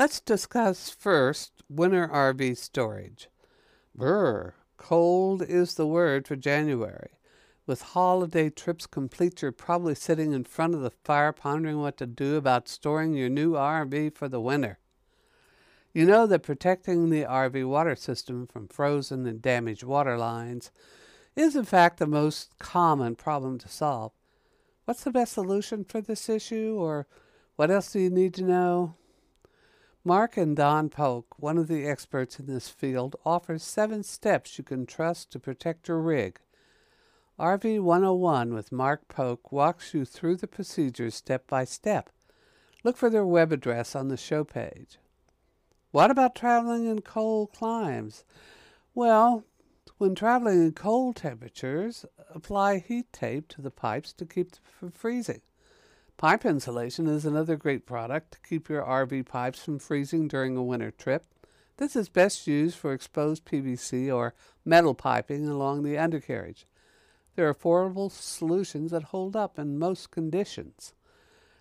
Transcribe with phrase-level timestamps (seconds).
[0.00, 3.28] Let's discuss first winter RV storage.
[3.94, 7.10] Brr, cold is the word for January.
[7.66, 12.06] With holiday trips complete, you're probably sitting in front of the fire pondering what to
[12.06, 14.78] do about storing your new RV for the winter.
[15.92, 20.70] You know that protecting the RV water system from frozen and damaged water lines
[21.36, 24.12] is, in fact, the most common problem to solve.
[24.86, 27.06] What's the best solution for this issue, or
[27.56, 28.94] what else do you need to know?
[30.02, 34.64] Mark and Dawn Polk, one of the experts in this field, offers seven steps you
[34.64, 36.40] can trust to protect your rig.
[37.38, 42.08] RV 101 with Mark Polk walks you through the procedures step by step.
[42.82, 44.96] Look for their web address on the show page.
[45.90, 48.24] What about traveling in cold climes?
[48.94, 49.44] Well,
[49.98, 54.90] when traveling in cold temperatures, apply heat tape to the pipes to keep them from
[54.92, 55.42] freezing.
[56.20, 60.62] Pipe insulation is another great product to keep your RV pipes from freezing during a
[60.62, 61.24] winter trip.
[61.78, 66.66] This is best used for exposed PVC or metal piping along the undercarriage.
[67.36, 70.92] There are affordable solutions that hold up in most conditions.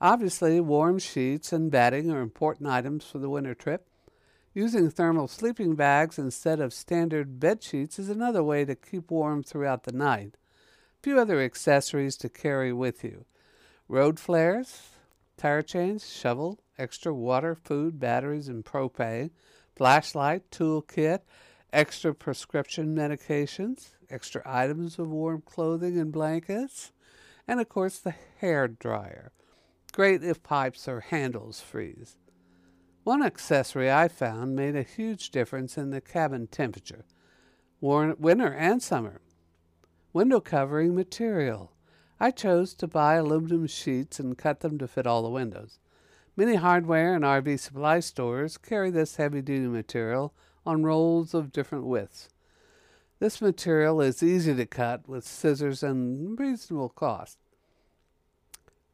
[0.00, 3.86] Obviously, warm sheets and bedding are important items for the winter trip.
[4.52, 9.44] Using thermal sleeping bags instead of standard bed sheets is another way to keep warm
[9.44, 10.34] throughout the night.
[10.98, 13.26] A few other accessories to carry with you
[13.90, 14.90] road flares,
[15.36, 19.30] tire chains, shovel, extra water, food, batteries, and propane,
[19.74, 21.18] flashlight, toolkit,
[21.72, 26.92] extra prescription medications, extra items of warm clothing and blankets,
[27.48, 29.32] and of course the hair dryer.
[29.92, 32.16] Great if pipes or handles freeze.
[33.02, 37.04] One accessory I found made a huge difference in the cabin temperature,
[37.80, 39.20] winter and summer.
[40.12, 41.72] Window covering material.
[42.22, 45.78] I chose to buy aluminum sheets and cut them to fit all the windows.
[46.36, 50.34] Many hardware and RV supply stores carry this heavy duty material
[50.66, 52.28] on rolls of different widths.
[53.20, 57.38] This material is easy to cut with scissors and reasonable cost.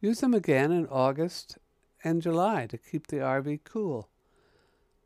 [0.00, 1.58] Use them again in August
[2.02, 4.08] and July to keep the RV cool.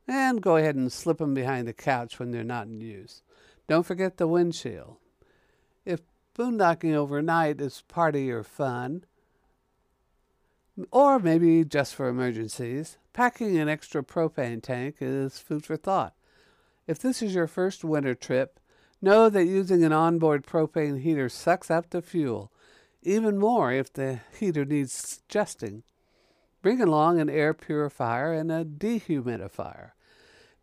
[0.06, 3.22] And go ahead and slip them behind the couch when they're not in use.
[3.66, 4.98] Don't forget the windshield.
[6.37, 9.05] Boondocking overnight is part of your fun,
[10.91, 16.15] or maybe just for emergencies, packing an extra propane tank is food for thought.
[16.89, 18.59] If this is your first winter trip,
[19.00, 22.50] know that using an onboard propane heater sucks up the fuel,
[23.03, 25.84] even more if the heater needs adjusting.
[26.62, 29.91] Bring along an air purifier and a dehumidifier.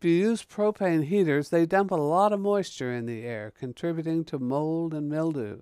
[0.02, 4.24] If you use propane heaters, they dump a lot of moisture in the air, contributing
[4.24, 5.60] to mold and mildew.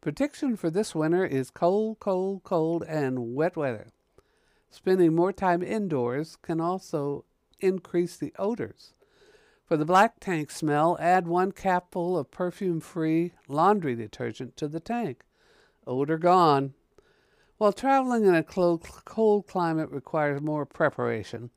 [0.00, 3.88] Prediction for this winter is cold, cold, cold, and wet weather.
[4.70, 7.24] Spending more time indoors can also
[7.58, 8.92] increase the odors.
[9.64, 14.78] For the black tank smell, add one capful of perfume free laundry detergent to the
[14.78, 15.24] tank.
[15.88, 16.74] Odor gone.
[17.58, 18.86] While traveling in a cold
[19.48, 21.50] climate requires more preparation,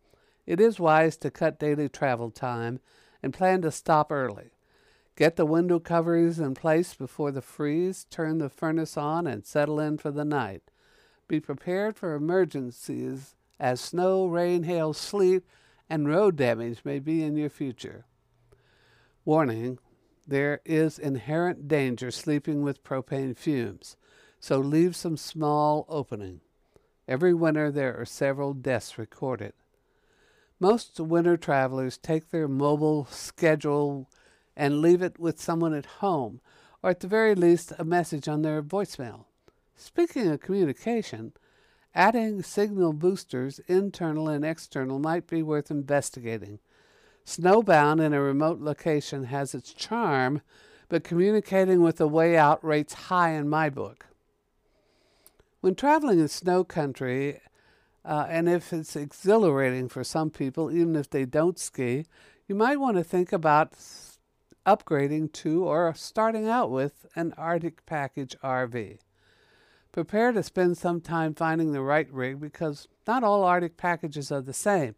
[0.50, 2.80] it is wise to cut daily travel time
[3.22, 4.50] and plan to stop early.
[5.16, 9.80] Get the window covers in place before the freeze, turn the furnace on, and settle
[9.80, 10.64] in for the night.
[11.28, 15.44] Be prepared for emergencies as snow, rain, hail, sleet,
[15.88, 18.06] and road damage may be in your future.
[19.26, 19.78] Warning
[20.28, 23.98] there is inherent danger sleeping with propane fumes,
[24.40, 26.42] so leave some small opening.
[27.08, 29.54] Every winter there are several deaths recorded.
[30.62, 34.10] Most winter travelers take their mobile schedule
[34.58, 36.42] and leave it with someone at home,
[36.84, 39.24] or at the very least, a message on their voicemail.
[39.78, 41.32] Speaking of communication,
[41.96, 46.60] adding signal boosters, internal and external, might be worth investigating.
[47.26, 50.42] Snowbound in a remote location has its charm,
[50.90, 54.08] but communicating with a way out rates high in my book.
[55.62, 57.40] When traveling in snow country,
[58.10, 62.08] uh, and if it's exhilarating for some people, even if they don't ski,
[62.48, 63.74] you might want to think about
[64.66, 68.98] upgrading to or starting out with an Arctic Package RV.
[69.92, 74.42] Prepare to spend some time finding the right rig because not all Arctic packages are
[74.42, 74.96] the same.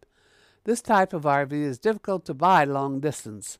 [0.63, 3.59] This type of RV is difficult to buy long distance.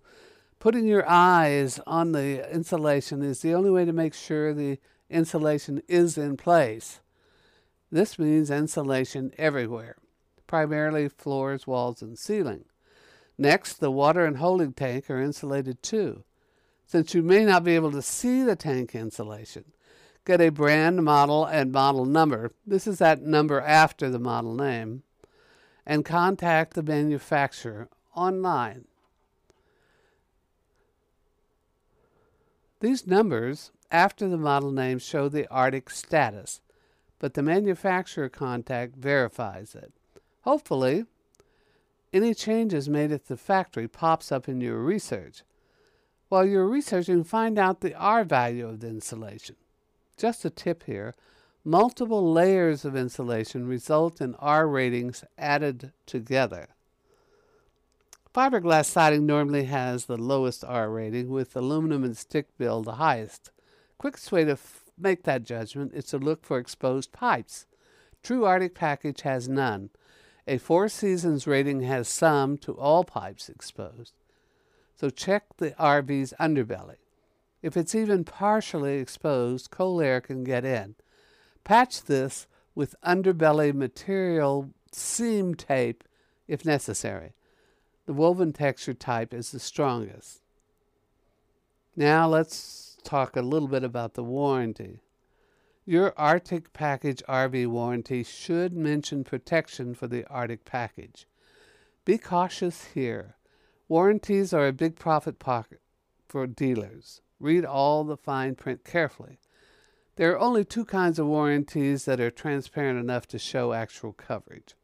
[0.60, 5.82] Putting your eyes on the insulation is the only way to make sure the insulation
[5.90, 7.02] is in place.
[7.92, 9.98] This means insulation everywhere,
[10.48, 12.66] primarily floors, walls, and ceiling.
[13.38, 16.24] Next, the water and holding tank are insulated too.
[16.86, 19.66] Since you may not be able to see the tank insulation,
[20.26, 22.52] get a brand, model, and model number.
[22.66, 25.04] This is that number after the model name.
[25.86, 28.86] And contact the manufacturer online.
[32.80, 36.62] These numbers after the model name show the Arctic status,
[37.22, 39.94] but the manufacturer contact verifies it.
[40.42, 41.06] Hopefully,
[42.12, 45.44] any changes made at the factory pops up in your research.
[46.30, 49.56] While you're researching, find out the R value of the insulation.
[50.18, 51.14] Just a tip here
[51.64, 56.70] multiple layers of insulation result in R ratings added together.
[58.34, 63.52] Fiberglass siding normally has the lowest R rating, with aluminum and stick build the highest.
[64.00, 64.56] Quickest way to
[65.02, 67.66] make that judgment is to look for exposed pipes.
[68.24, 69.90] True Arctic Package has none.
[70.48, 74.14] A Four Seasons rating has some to all pipes exposed.
[74.96, 76.98] So check the RV's underbelly.
[77.62, 80.96] If it's even partially exposed, cold air can get in.
[81.64, 86.04] Patch this with underbelly material seam tape
[86.48, 87.34] if necessary.
[88.06, 90.42] The woven texture type is the strongest.
[91.96, 95.02] Now let's talk a little bit about the warranty.
[95.86, 101.28] Your Arctic Package RV warranty should mention protection for the Arctic package.
[102.06, 103.36] Be cautious here.
[103.88, 105.82] Warranties are a big profit pocket
[106.28, 107.22] for dealers.
[107.40, 109.40] Read all the fine print carefully.
[110.16, 114.76] There are only two kinds of warranties that are transparent enough to show actual coverage.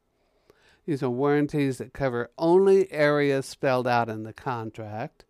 [0.85, 5.25] These are warranties that cover only areas spelled out in the contract,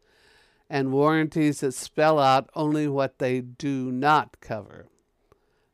[0.70, 4.88] and warranties that spell out only what they do not cover.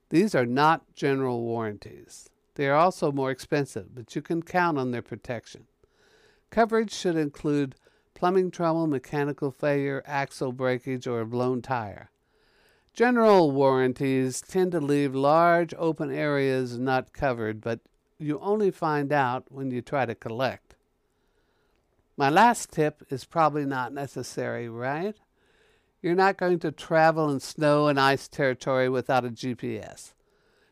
[0.10, 2.30] These are not general warranties.
[2.56, 5.66] They are also more expensive, but you can count on their protection.
[6.52, 7.76] Coverage should include
[8.14, 12.12] plumbing trouble, mechanical failure, axle breakage, or a blown tire.
[12.94, 17.80] General warranties tend to leave large open areas not covered, but
[18.20, 20.73] you only find out when you try to collect.
[22.16, 25.16] My last tip is probably not necessary, right?
[26.02, 30.14] You're not going to travel in snow and ice territory without a GPS.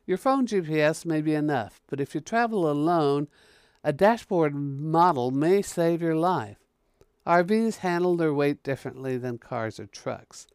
[0.06, 3.28] Your phone GPS may be enough, but if you travel alone,
[3.84, 6.58] a dashboard model may save your life.
[7.26, 10.48] RVs handle their weight differently than cars or trucks.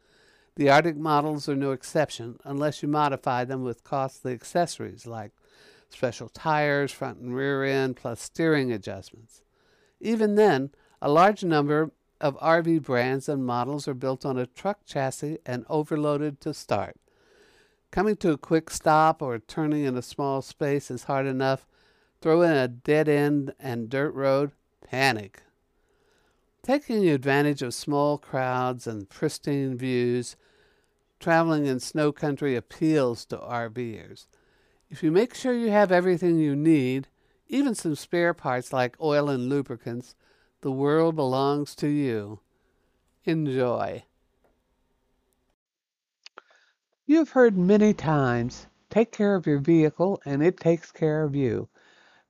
[0.56, 5.32] The Arctic models are no exception unless you modify them with costly accessories like
[5.88, 9.42] special tires, front and rear end, plus steering adjustments.
[10.06, 10.70] Even then,
[11.02, 15.66] a large number of RV brands and models are built on a truck chassis and
[15.68, 16.94] overloaded to start.
[17.90, 21.66] Coming to a quick stop or turning in a small space is hard enough.
[22.20, 25.42] Throw in a dead end and dirt road, panic.
[26.62, 30.36] Taking advantage of small crowds and pristine views,
[31.18, 34.26] traveling in snow country appeals to RVers.
[34.88, 37.08] If you make sure you have everything you need,
[37.48, 40.14] even some spare parts like oil and lubricants,
[40.62, 42.40] the world belongs to you.
[43.24, 44.04] Enjoy.
[47.06, 51.68] You've heard many times take care of your vehicle and it takes care of you.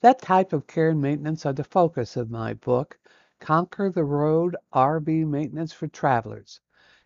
[0.00, 2.98] That type of care and maintenance are the focus of my book,
[3.40, 6.60] Conquer the Road RV Maintenance for Travelers.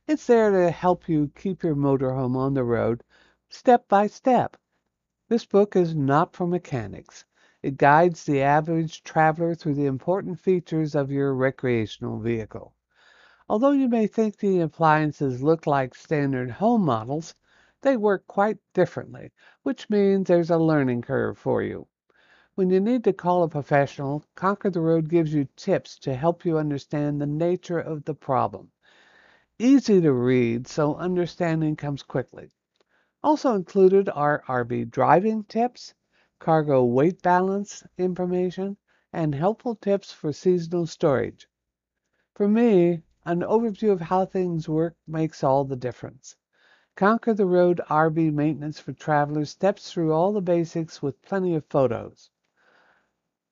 [0.09, 3.05] It's there to help you keep your motorhome on the road
[3.49, 4.57] step by step.
[5.29, 7.25] This book is not for mechanics.
[7.63, 12.75] It guides the average traveler through the important features of your recreational vehicle.
[13.51, 17.35] Although you may think the appliances look like standard home models,
[17.83, 21.87] they work quite differently, which means there's a learning curve for you.
[22.55, 26.45] When you need to call a professional, Conquer the Road gives you tips to help
[26.45, 28.71] you understand the nature of the problem.
[29.59, 32.51] Easy to read, so understanding comes quickly.
[33.23, 35.93] Also included are RV driving tips,
[36.41, 38.77] cargo weight balance information,
[39.13, 41.47] and helpful tips for seasonal storage.
[42.35, 46.35] For me, an overview of how things work makes all the difference.
[46.97, 51.65] Conquer the Road RV Maintenance for Travelers steps through all the basics with plenty of
[51.67, 52.31] photos.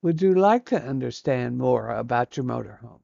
[0.02, 3.02] Would you like to understand more about your motorhome?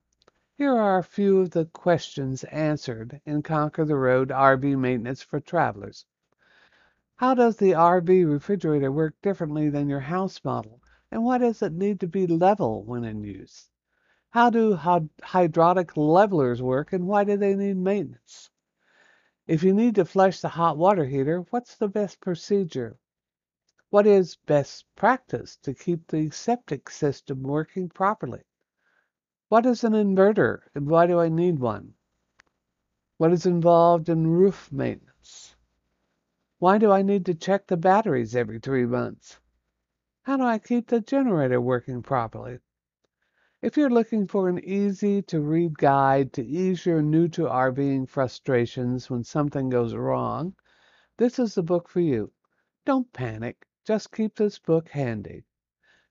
[0.57, 5.41] Here are a few of the questions answered in Conquer the Road RV Maintenance for
[5.41, 6.07] Travelers.
[7.17, 10.83] How does the RV refrigerator work differently than your house model?
[11.13, 13.71] And why does it need to be level when in use?
[14.31, 18.51] How do hydraulic levelers work and why do they need maintenance?
[19.47, 22.99] If you need to flush the hot water heater, what's the best procedure?
[23.91, 28.43] What is best practice to keep the septic system working properly?
[29.51, 31.95] What is an inverter and why do I need one?
[33.19, 35.54] What is involved in roof maintenance?
[36.65, 39.39] Why do I need to check the batteries every three months?
[40.23, 42.59] How do I keep the generator working properly?
[43.61, 48.09] If you're looking for an easy to read guide to ease your new to RVing
[48.09, 50.55] frustrations when something goes wrong,
[51.19, 52.33] this is the book for you.
[52.87, 55.45] Don't panic, just keep this book handy.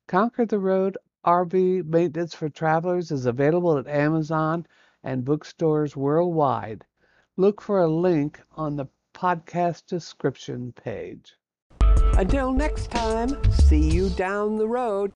[0.05, 4.67] Conquer the Road RV Maintenance for Travelers is available at Amazon
[5.01, 6.85] and bookstores worldwide.
[7.37, 11.33] Look for a link on the podcast description page.
[12.17, 15.13] Until next time, see you down the road.